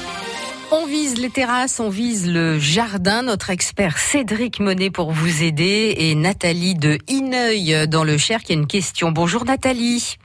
[0.74, 3.22] On vise les terrasses, on vise le jardin.
[3.22, 8.52] Notre expert Cédric Monet pour vous aider et Nathalie de Ineuil dans le Cher qui
[8.52, 9.14] a une question.
[9.14, 10.18] Bonjour Nathalie.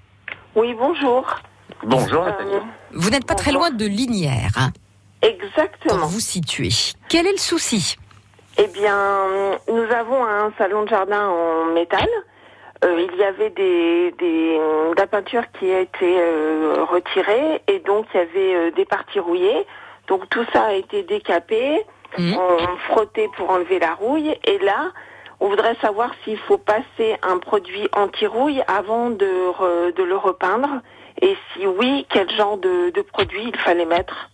[0.56, 1.24] Oui, bonjour.
[1.86, 2.66] Bonjour Euh, Nathalie.
[2.94, 4.50] Vous n'êtes pas très loin de Linière.
[4.56, 4.72] hein,
[5.22, 5.98] Exactement.
[6.00, 6.70] pour vous situer.
[7.08, 7.94] Quel est le souci?
[8.58, 12.08] Eh bien, nous avons un salon de jardin en métal.
[12.84, 17.80] Euh, il y avait des, des, de la peinture qui a été euh, retirée et
[17.80, 19.66] donc il y avait euh, des parties rouillées.
[20.06, 21.84] Donc tout ça a été décapé,
[22.18, 24.92] on frotté pour enlever la rouille et là,
[25.40, 30.68] on voudrait savoir s'il faut passer un produit anti-rouille avant de, re- de le repeindre
[31.20, 34.30] et si oui, quel genre de, de produit il fallait mettre?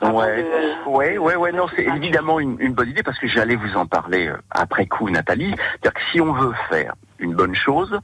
[0.00, 0.44] Ouais,
[0.86, 3.86] ouais, ouais, ouais, non, c'est évidemment une, une bonne idée parce que j'allais vous en
[3.86, 5.54] parler euh, après coup, Nathalie.
[5.54, 8.00] C'est-à-dire que si on veut faire une bonne chose,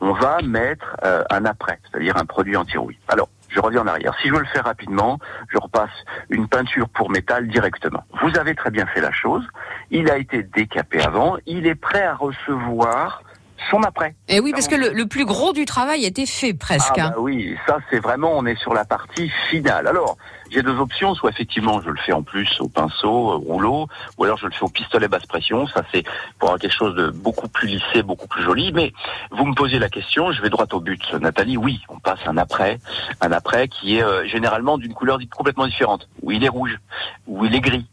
[0.00, 2.98] on va mettre euh, un après, c'est-à-dire un produit anti-rouille.
[3.08, 4.14] Alors, je reviens en arrière.
[4.20, 5.90] Si je veux le faire rapidement, je repasse
[6.28, 8.04] une peinture pour métal directement.
[8.22, 9.46] Vous avez très bien fait la chose.
[9.90, 11.38] Il a été décapé avant.
[11.46, 13.22] Il est prêt à recevoir
[13.70, 14.14] son après.
[14.28, 16.94] Et Eh oui, parce que le, le plus gros du travail a été fait presque.
[16.96, 17.10] Ah hein.
[17.10, 19.86] bah oui, ça c'est vraiment, on est sur la partie finale.
[19.86, 20.16] Alors,
[20.50, 23.86] j'ai deux options, soit effectivement je le fais en plus au pinceau, au rouleau,
[24.16, 26.04] ou alors je le fais au pistolet basse pression, ça c'est
[26.38, 28.72] pour avoir quelque chose de beaucoup plus lissé, beaucoup plus joli.
[28.72, 28.92] Mais
[29.30, 31.02] vous me posez la question, je vais droit au but.
[31.20, 32.78] Nathalie, oui, on passe un après,
[33.20, 36.78] un après qui est euh, généralement d'une couleur dite complètement différente, où il est rouge,
[37.26, 37.86] où il est gris.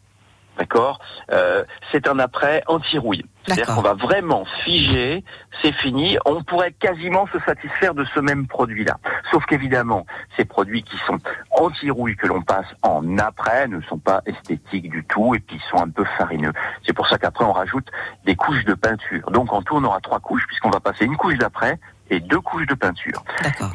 [0.58, 0.98] D'accord
[1.30, 3.24] Euh, C'est un après anti-rouille.
[3.46, 5.22] C'est-à-dire qu'on va vraiment figer,
[5.62, 6.18] c'est fini.
[6.26, 8.98] On pourrait quasiment se satisfaire de ce même produit-là.
[9.30, 10.04] Sauf qu'évidemment,
[10.36, 11.18] ces produits qui sont
[11.52, 15.80] anti-rouille que l'on passe en après ne sont pas esthétiques du tout et puis sont
[15.80, 16.52] un peu farineux.
[16.84, 17.86] C'est pour ça qu'après on rajoute
[18.24, 19.30] des couches de peinture.
[19.30, 21.78] Donc en tout on aura trois couches puisqu'on va passer une couche d'après
[22.10, 23.24] et deux couches de peinture.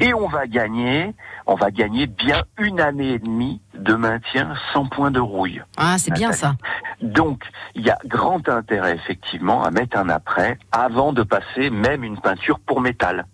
[0.00, 1.14] Et on va gagner,
[1.46, 5.62] on va gagner bien une année et demie de maintien sans point de rouille.
[5.76, 6.54] Ah, c'est bien ça.
[7.00, 7.42] Donc,
[7.74, 12.18] il y a grand intérêt effectivement à mettre un après avant de passer même une
[12.18, 13.26] peinture pour métal.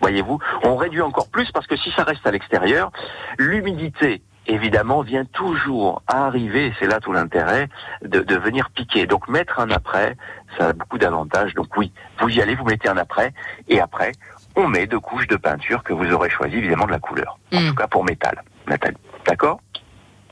[0.00, 2.92] Voyez-vous, on réduit encore plus parce que si ça reste à l'extérieur,
[3.38, 7.68] l'humidité évidemment vient toujours à arriver, et c'est là tout l'intérêt,
[8.02, 9.06] de, de venir piquer.
[9.06, 10.16] Donc mettre un après,
[10.56, 11.54] ça a beaucoup d'avantages.
[11.54, 13.32] Donc oui, vous y allez, vous mettez un après,
[13.68, 14.12] et après,
[14.56, 17.38] on met deux couches de peinture que vous aurez choisi évidemment de la couleur.
[17.52, 18.96] En tout cas pour métal, Nathalie.
[19.26, 19.60] D'accord?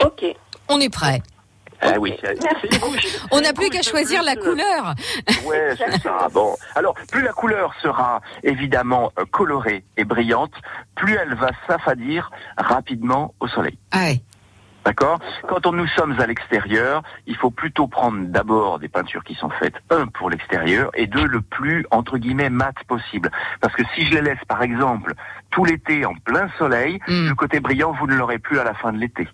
[0.02, 0.24] Ok.
[0.68, 1.22] On est prêt.
[1.80, 2.14] Ah oui,
[3.30, 4.94] On n'a plus qu'à choisir la couleur.
[5.44, 6.28] Ouais, c'est ça.
[6.32, 10.52] Bon, alors plus la couleur sera évidemment euh, colorée et brillante,
[10.94, 13.78] plus elle va s'affadir rapidement au soleil.
[13.92, 14.22] Ah ouais.
[14.84, 15.18] D'accord
[15.48, 19.48] Quand on, nous sommes à l'extérieur, il faut plutôt prendre d'abord des peintures qui sont
[19.50, 23.30] faites, un, pour l'extérieur, et deux, le plus, entre guillemets, mat possible.
[23.60, 25.14] Parce que si je les laisse, par exemple,
[25.50, 27.28] tout l'été en plein soleil, Hmm.
[27.28, 29.26] le côté brillant, vous ne l'aurez plus à la fin de l'été.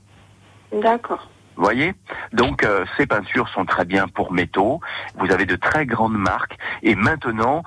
[0.72, 1.28] D'accord.
[1.56, 1.94] Vous voyez
[2.32, 4.80] Donc euh, ces peintures sont très bien pour métaux.
[5.18, 6.56] Vous avez de très grandes marques.
[6.82, 7.64] Et maintenant,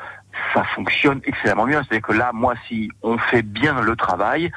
[0.54, 1.84] ça fonctionne extrêmement bien.
[1.84, 4.52] C'est-à-dire que là, moi, si on fait bien le travail,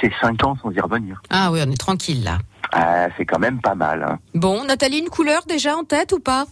[0.00, 1.22] c'est cinq ans sans y revenir.
[1.30, 2.38] Ah oui, on est tranquille là.
[2.72, 4.02] Ah, c'est quand même pas mal.
[4.02, 4.18] Hein.
[4.34, 6.46] Bon, Nathalie, une couleur déjà en tête ou pas?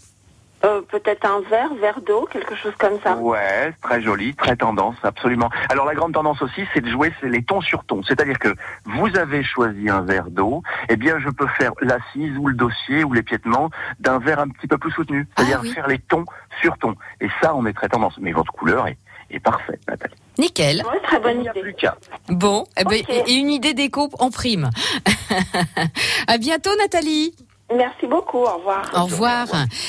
[0.62, 3.16] Euh, Peut-être un verre, verre d'eau, quelque chose comme ça.
[3.16, 5.48] Ouais, très joli, très tendance, absolument.
[5.70, 8.02] Alors la grande tendance aussi, c'est de jouer les tons sur tons.
[8.02, 8.54] C'est-à-dire que
[8.84, 13.04] vous avez choisi un verre d'eau, eh bien je peux faire l'assise ou le dossier
[13.04, 15.26] ou l'épiètement d'un verre un petit peu plus soutenu.
[15.34, 16.26] C'est-à-dire faire les tons
[16.60, 16.96] sur tons.
[17.22, 18.18] Et ça, on est très tendance.
[18.20, 18.98] Mais votre couleur est,
[19.32, 20.14] est parfaite, Nathalie.
[20.38, 20.82] Nickel.
[21.02, 21.74] très bonne idée.
[22.28, 24.70] Bon, eh ben, et une idée d'écho en prime.
[26.26, 27.34] à bientôt, Nathalie.
[27.74, 28.90] Merci beaucoup, au revoir.
[28.96, 29.46] Au revoir.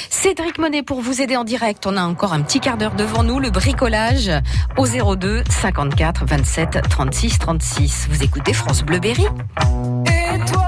[0.09, 1.87] Cédric Monet pour vous aider en direct.
[1.87, 3.39] On a encore un petit quart d'heure devant nous.
[3.39, 4.31] Le bricolage
[4.77, 8.07] au 02 54 27 36 36.
[8.11, 9.25] Vous écoutez France Bleu Berry
[10.05, 10.61] Et toi,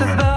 [0.00, 0.29] qui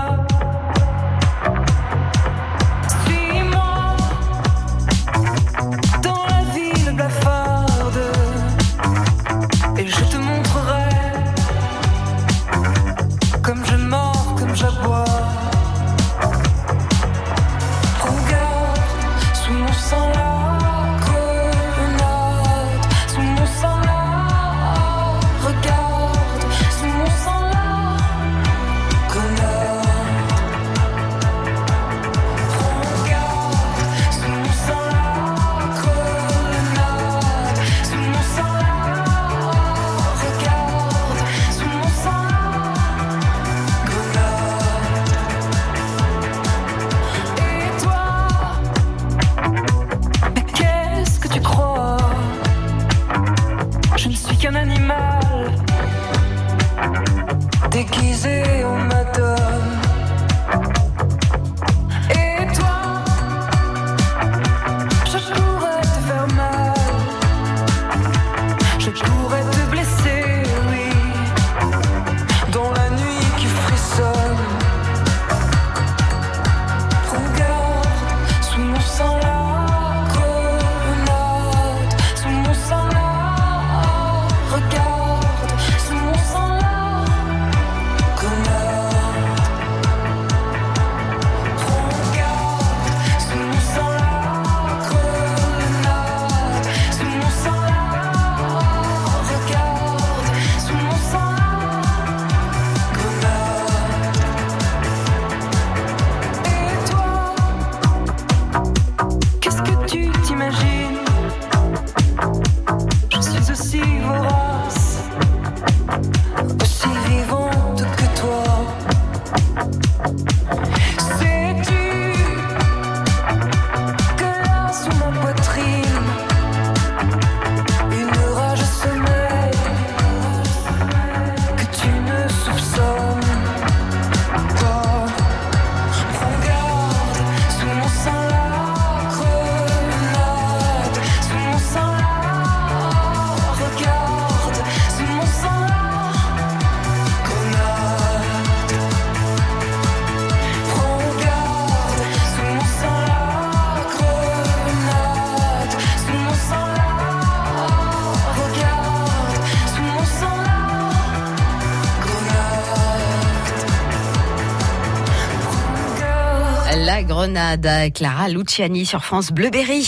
[167.33, 169.87] Grenade, Clara Luciani sur France Bleu Berry.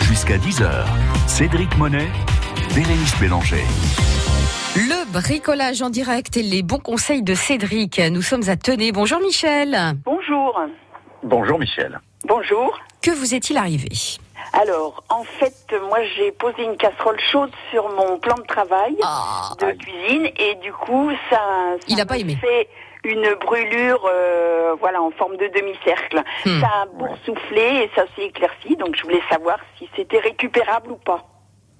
[0.00, 0.86] Jusqu'à 10h,
[1.26, 2.08] Cédric Monet,
[2.74, 3.64] Bérénice Bélanger.
[4.76, 7.98] Le bricolage en direct et les bons conseils de Cédric.
[8.10, 8.92] Nous sommes à Tenay.
[8.92, 9.76] Bonjour Michel.
[10.06, 10.58] Bonjour.
[11.22, 12.00] Bonjour Michel.
[12.24, 12.78] Bonjour.
[13.02, 13.90] Que vous est-il arrivé?
[14.54, 19.72] Alors, en fait, moi j'ai posé une casserole chaude sur mon plan de travail de
[19.72, 21.76] cuisine et du coup, ça, ça Ah.
[21.88, 22.38] Il a pas aimé.
[22.40, 22.68] fait
[23.04, 26.22] une brûlure, euh, voilà, en forme de demi-cercle.
[26.44, 26.60] Hmm.
[26.60, 30.96] Ça a boursouflé et ça s'est éclairci, donc je voulais savoir si c'était récupérable ou
[30.96, 31.24] pas.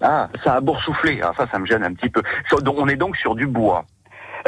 [0.03, 1.21] Ah, ça a boursouflé.
[1.23, 2.23] Ah, ça, ça me gêne un petit peu.
[2.67, 3.85] On est donc sur du bois.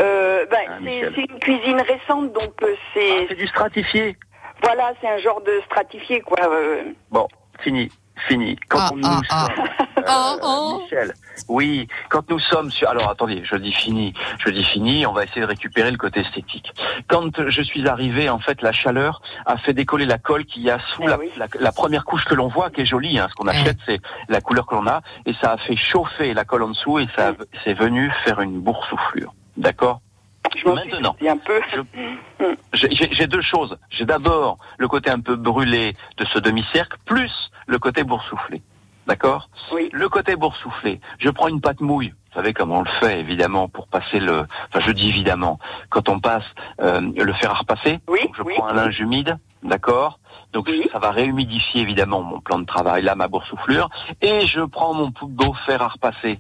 [0.01, 0.79] Euh, ben, Ah,
[1.15, 3.27] c'est une cuisine récente, donc euh, c'est.
[3.29, 4.17] c'est du stratifié.
[4.63, 6.39] Voilà, c'est un genre de stratifié, quoi.
[6.47, 6.85] euh.
[7.11, 7.29] Bon,
[7.61, 7.91] fini,
[8.29, 8.57] fini.
[8.71, 9.67] Quand Ah, on- nous ah, sommes,
[10.07, 10.37] ah.
[10.43, 11.13] euh, Michel,
[11.49, 15.25] oui, quand nous sommes sur, alors attendez, je dis fini, je dis fini, on va
[15.25, 16.73] essayer de récupérer le côté esthétique.
[17.09, 20.71] Quand je suis arrivé, en fait, la chaleur a fait décoller la colle qu'il y
[20.71, 23.35] a sous la, la, la première couche que l'on voit, qui est jolie, hein, ce
[23.35, 26.63] qu'on achète, c'est la couleur que l'on a, et ça a fait chauffer la colle
[26.63, 27.33] en dessous, et ça,
[27.65, 29.33] c'est venu faire une boursouflure.
[29.57, 30.01] D'accord?
[30.75, 31.61] Maintenant, un peu.
[32.75, 33.79] j'ai j'ai- j'ai deux choses.
[33.91, 38.61] J'ai d'abord le côté un peu brûlé de ce demi-cercle, plus le côté boursouflé.
[39.07, 39.89] D'accord Oui.
[39.93, 41.01] Le côté boursouflé.
[41.19, 42.11] Je prends une pâte mouille.
[42.11, 44.47] Vous savez comment on le fait, évidemment, pour passer le...
[44.69, 45.59] Enfin, je dis évidemment.
[45.91, 46.45] Quand on passe
[46.81, 50.19] euh, le fer à repasser, donc je prends un linge humide, d'accord
[50.53, 53.91] Donc ça va réhumidifier, évidemment, mon plan de travail, là, ma boursouflure.
[54.23, 56.39] Et je prends mon poudre d'eau fer à repasser.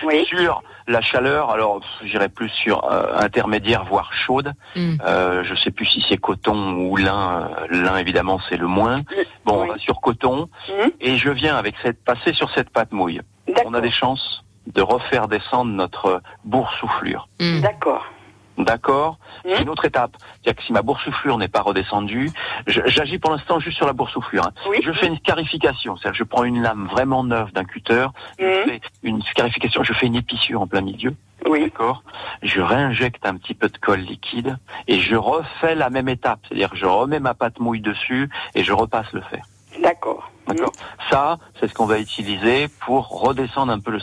[0.00, 4.52] Sur la chaleur, alors j'irai plus sur euh, intermédiaire, voire chaude.
[4.76, 7.50] Euh, je sais plus si c'est coton ou lin.
[7.70, 9.02] Euh, Lin, évidemment, c'est le moins.
[9.44, 10.48] Bon, on va sur coton.
[11.00, 13.20] Et je viens avec cette passer sur cette pâte mouille.
[13.66, 17.28] On a des chances de refaire descendre notre boursouflure.
[17.62, 18.04] D'accord.
[18.58, 20.16] D'accord C'est une autre étape.
[20.42, 22.30] C'est-à-dire que si ma boursouflure n'est pas redescendue,
[22.66, 24.44] j'agis pour l'instant juste sur la boursouflure.
[24.46, 24.52] hein.
[24.82, 25.96] Je fais une scarification.
[25.96, 28.06] C'est-à-dire que je prends une lame vraiment neuve d'un cutter,
[28.38, 31.14] je fais une scarification, je fais une épissure en plein milieu.
[31.44, 32.02] D'accord
[32.42, 36.40] Je réinjecte un petit peu de colle liquide et je refais la même étape.
[36.48, 39.44] C'est-à-dire que je remets ma pâte mouille dessus et je repasse le fer.
[39.80, 40.30] D'accord.
[40.48, 40.72] D'accord.
[41.10, 44.00] Ça, c'est ce qu'on va utiliser pour redescendre un peu le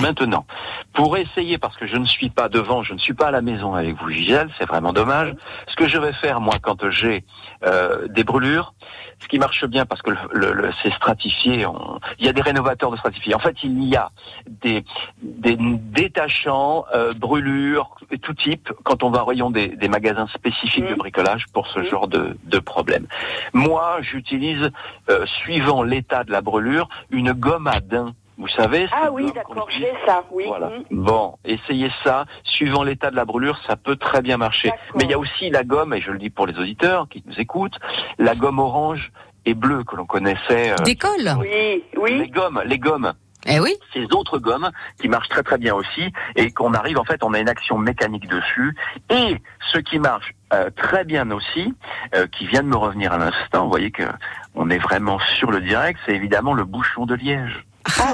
[0.00, 0.46] Maintenant,
[0.94, 3.42] pour essayer, parce que je ne suis pas devant, je ne suis pas à la
[3.42, 5.34] maison avec vous, Gisèle, c'est vraiment dommage.
[5.68, 7.24] Ce que je vais faire, moi, quand j'ai
[7.64, 8.74] euh, des brûlures,
[9.20, 12.32] ce qui marche bien, parce que le, le- le- c'est stratifié, on- il y a
[12.32, 13.34] des rénovateurs de stratifié.
[13.34, 14.10] En fait, il y a
[14.48, 14.84] des,
[15.22, 20.86] des détachants, euh, brûlures, tout type, quand on va au rayon des, des magasins spécifiques
[20.88, 23.06] de bricolage pour ce genre de, de problème.
[23.52, 24.70] Moi, j'utilise,
[25.08, 28.14] euh, suivant l'état de la brûlure, une gomme à daim.
[28.38, 30.44] Vous savez Ah oui, d'accord, j'ai ça, oui.
[30.46, 30.68] voilà.
[30.68, 30.84] Mm.
[30.90, 32.24] Bon, essayez ça.
[32.44, 34.72] Suivant l'état de la brûlure, ça peut très bien marcher.
[34.94, 37.22] Mais il y a aussi la gomme, et je le dis pour les auditeurs qui
[37.26, 37.78] nous écoutent,
[38.18, 39.12] la gomme orange
[39.44, 40.72] et bleue que l'on connaissait.
[40.72, 42.18] euh, Des colles Oui, oui.
[42.18, 43.12] Les gommes, les gommes.
[43.44, 43.74] Eh oui.
[43.92, 44.70] Ces autres gommes
[45.00, 47.76] qui marchent très très bien aussi et qu'on arrive en fait, on a une action
[47.76, 48.76] mécanique dessus.
[49.10, 49.36] Et
[49.72, 51.74] ce qui marche euh, très bien aussi,
[52.14, 54.04] euh, qui vient de me revenir à l'instant, vous voyez que
[54.54, 57.64] on est vraiment sur le direct, c'est évidemment le bouchon de liège.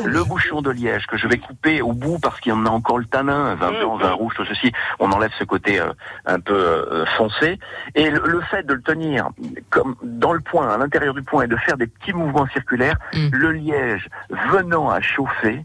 [0.05, 2.71] Le bouchon de liège que je vais couper au bout parce qu'il y en a
[2.71, 4.73] encore le tanin, vin blanc, vin rouge, tout ceci.
[4.99, 5.93] On enlève ce côté euh,
[6.27, 7.59] un peu euh, foncé.
[7.95, 9.31] Et le, le fait de le tenir
[9.71, 12.97] comme dans le point, à l'intérieur du point, et de faire des petits mouvements circulaires,
[13.13, 14.09] le liège
[14.53, 15.65] venant à chauffer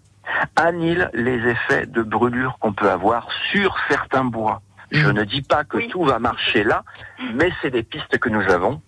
[0.56, 4.62] annule les effets de brûlure qu'on peut avoir sur certains bois.
[4.91, 6.84] Je ne dis pas que tout va marcher là,
[7.34, 8.82] mais c'est des pistes que nous avons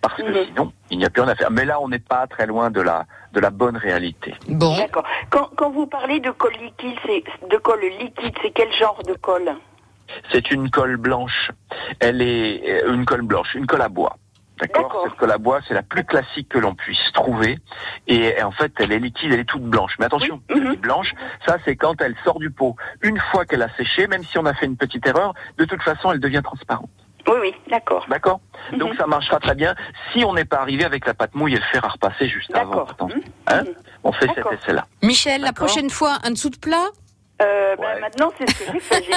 [0.00, 1.50] parce que sinon il n'y a plus rien à faire.
[1.50, 4.34] Mais là, on n'est pas très loin de la de la bonne réalité.
[4.48, 4.76] Bon.
[4.76, 5.04] D'accord.
[5.30, 9.14] Quand, quand vous parlez de colle liquide, c'est de colle liquide, c'est quel genre de
[9.14, 9.54] colle
[10.32, 11.50] C'est une colle blanche.
[12.00, 14.16] Elle est euh, une colle blanche, une colle à bois.
[14.58, 15.04] D'accord?
[15.04, 17.58] Cette colle à bois, c'est la plus classique que l'on puisse trouver.
[18.06, 19.94] Et, et en fait, elle est liquide, elle est toute blanche.
[19.98, 21.14] Mais attention, dis blanche,
[21.46, 22.76] ça c'est quand elle sort du pot.
[23.00, 25.82] Une fois qu'elle a séché, même si on a fait une petite erreur, de toute
[25.82, 26.90] façon, elle devient transparente.
[27.28, 28.04] Oui, oui, d'accord.
[28.08, 28.40] D'accord
[28.76, 29.74] Donc ça marchera très bien
[30.12, 32.54] si on n'est pas arrivé avec la pâte mouille et le fer à repasser juste
[32.54, 32.84] avant.
[32.84, 33.20] Attention.
[33.46, 33.62] Hein
[34.04, 34.84] on fait cet essai-là.
[35.02, 36.88] Michel, la prochaine fois, un dessous de plat
[37.42, 39.00] Euh, ben, maintenant, c'est ce que j'ai fait.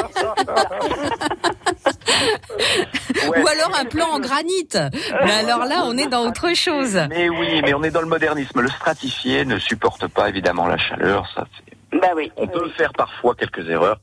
[3.28, 4.68] Ou alors un plan en granit.
[5.26, 7.00] Mais alors là, on est dans autre chose.
[7.10, 8.62] Mais oui, mais on est dans le modernisme.
[8.62, 11.28] Le stratifié ne supporte pas évidemment la chaleur.
[11.36, 12.32] Ça, c'est- Bah oui.
[12.38, 13.98] on peut faire parfois quelques erreurs.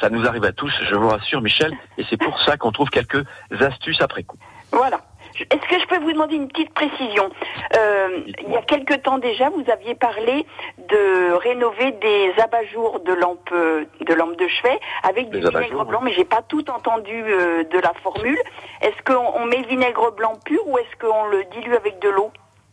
[0.00, 1.72] Ça nous arrive à tous, je vous rassure, Michel.
[1.98, 3.24] Et c'est pour ça qu'on trouve quelques
[3.60, 4.38] astuces après coup.
[4.70, 5.00] Voilà.
[5.38, 7.30] Est-ce que je peux vous demander une petite précision
[7.76, 10.46] Euh, Il y a quelque temps déjà, vous aviez parlé
[10.78, 15.84] de rénover des abat-jours de lampes euh, de lampes de chevet avec du Des vinaigre
[15.86, 18.38] blanc, mais j'ai pas tout entendu euh, de la formule.
[18.82, 22.30] Est-ce qu'on on met vinaigre blanc pur ou est-ce qu'on le dilue avec de l'eau?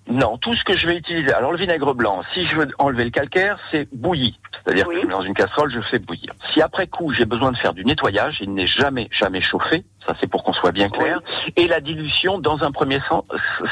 [0.09, 1.31] Non, tout ce que je vais utiliser.
[1.33, 4.39] Alors le vinaigre blanc, si je veux enlever le calcaire, c'est bouilli.
[4.63, 6.33] C'est-à-dire que je mets dans une casserole, je fais bouillir.
[6.53, 9.85] Si après coup j'ai besoin de faire du nettoyage, il n'est jamais jamais chauffé.
[10.07, 11.19] Ça c'est pour qu'on soit bien clair.
[11.55, 13.23] Et la dilution, dans un premier sens,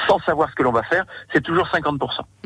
[0.07, 1.97] sans savoir ce que l'on va faire, c'est toujours 50%.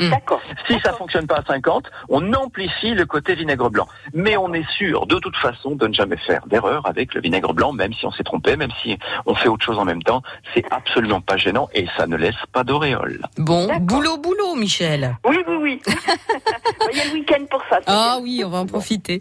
[0.10, 0.42] D'accord.
[0.68, 3.88] Si ça fonctionne pas à 50, on amplifie le côté vinaigre blanc.
[4.14, 7.54] Mais on est sûr, de toute façon, de ne jamais faire d'erreur avec le vinaigre
[7.54, 10.22] blanc, même si on s'est trompé, même si on fait autre chose en même temps.
[10.54, 13.20] C'est absolument pas gênant et ça ne laisse pas d'auréole.
[13.38, 15.18] Bon, boulot, boulot, Michel.
[15.26, 15.82] Oui, oui, oui.
[16.92, 17.80] Il y a le week-end pour ça.
[17.88, 19.20] Ah oui, on va en profiter.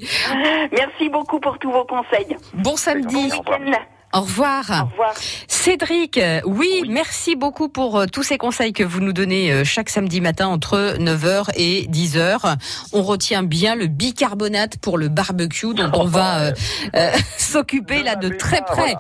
[0.73, 2.37] Merci beaucoup pour tous vos conseils.
[2.55, 3.17] Bon samedi.
[3.17, 3.73] Week-end.
[4.13, 4.65] Au revoir.
[4.71, 5.15] Au revoir.
[5.47, 9.63] Cédric, euh, oui, merci beaucoup pour euh, tous ces conseils que vous nous donnez euh,
[9.65, 12.57] chaque samedi matin entre 9h et 10h.
[12.93, 16.53] On retient bien le bicarbonate pour le barbecue dont on va euh,
[16.97, 18.97] euh, s'occuper là de très près.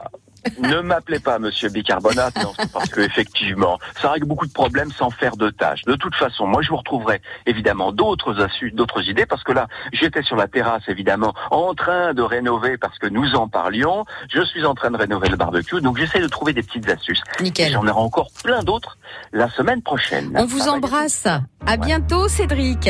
[0.58, 5.10] Ne m'appelez pas Monsieur Bicarbonate, non, parce que effectivement, ça règle beaucoup de problèmes sans
[5.10, 5.82] faire de tâches.
[5.84, 9.68] De toute façon, moi je vous retrouverai évidemment d'autres astuces, d'autres idées, parce que là,
[9.92, 14.04] j'étais sur la terrasse évidemment, en train de rénover parce que nous en parlions.
[14.30, 17.22] Je suis en train de rénover le barbecue, donc j'essaie de trouver des petites astuces.
[17.40, 17.72] Nickel.
[17.72, 18.98] J'en aurai encore plein d'autres
[19.32, 20.32] la semaine prochaine.
[20.34, 21.26] On vous embrasse.
[21.66, 22.88] À bientôt, Cédric.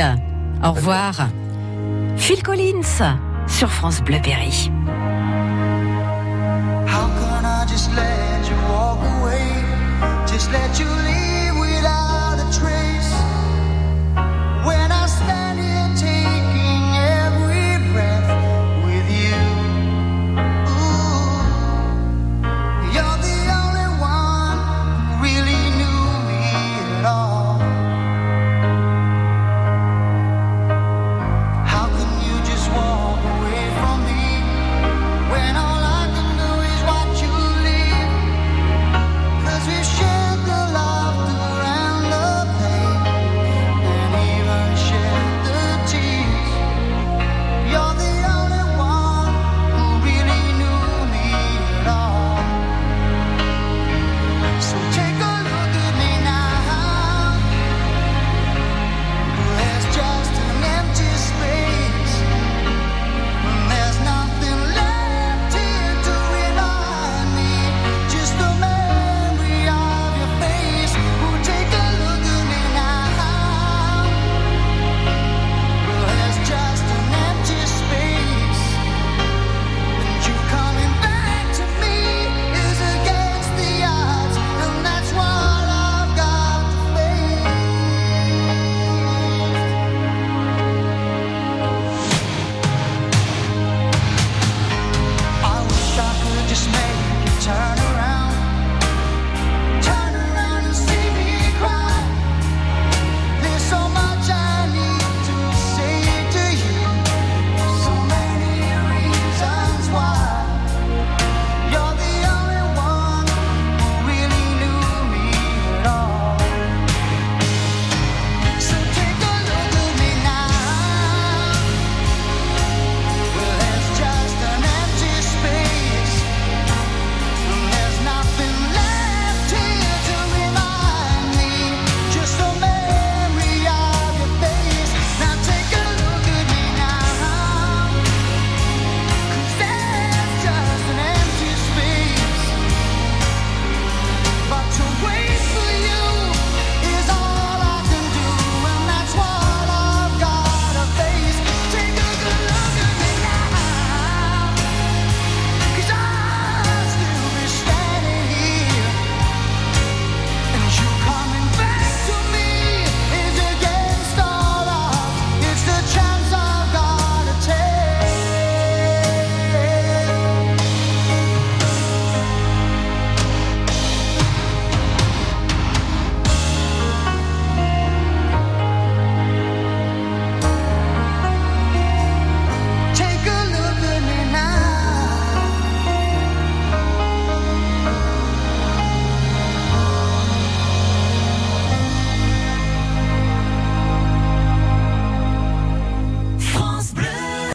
[0.62, 1.28] Au revoir.
[2.16, 4.70] Phil Collins sur France Bleu Berry.
[7.70, 9.62] Just let you walk away?
[10.26, 11.29] Just let you leave